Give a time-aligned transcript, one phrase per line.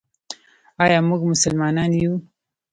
[0.83, 2.13] آیا موږ مسلمانان یو؟